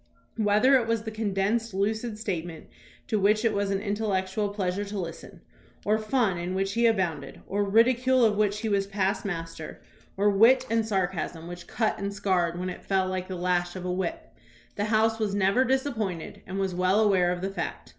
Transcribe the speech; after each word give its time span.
Whether 0.37 0.73
it 0.77 0.87
was 0.87 1.03
the 1.03 1.11
condensed, 1.11 1.75
lucid 1.75 2.17
statement 2.17 2.65
to 3.05 3.19
which 3.19 3.45
it 3.45 3.53
was 3.53 3.69
an 3.69 3.79
intellectual 3.79 4.49
pleasure 4.49 4.83
to 4.83 4.97
listen, 4.97 5.41
or 5.85 5.99
fun 5.99 6.39
in 6.39 6.55
which 6.55 6.73
he 6.73 6.87
abounded, 6.87 7.41
or 7.45 7.63
ridicule 7.63 8.25
of 8.25 8.35
which 8.35 8.61
he 8.61 8.67
was 8.67 8.87
past 8.87 9.25
master, 9.25 9.79
or 10.17 10.31
wit 10.31 10.65
and 10.71 10.87
sarcasm 10.87 11.45
which 11.47 11.67
THOMAS 11.67 11.75
BRACKETT 11.79 11.85
REED 11.85 11.93
199 11.93 11.93
cut 11.93 12.03
and 12.03 12.13
scarred 12.15 12.59
when 12.59 12.69
it 12.71 12.83
fell 12.83 13.07
like 13.07 13.27
the 13.27 13.35
lash 13.35 13.75
of 13.75 13.85
a 13.85 13.91
whip, 13.93 14.33
the 14.75 14.85
House 14.85 15.19
was 15.19 15.35
never 15.35 15.63
disappointed 15.63 16.41
and 16.47 16.57
was 16.57 16.73
well 16.73 16.99
aware 16.99 17.31
of 17.31 17.41
the 17.41 17.51
fact. 17.51 17.89